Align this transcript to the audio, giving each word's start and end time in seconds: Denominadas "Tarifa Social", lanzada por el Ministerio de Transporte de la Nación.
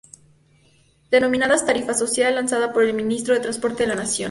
Denominadas 1.11 1.63
"Tarifa 1.63 1.93
Social", 1.93 2.33
lanzada 2.33 2.73
por 2.73 2.81
el 2.83 2.95
Ministerio 2.95 3.35
de 3.35 3.41
Transporte 3.41 3.83
de 3.83 3.89
la 3.89 3.93
Nación. 3.97 4.19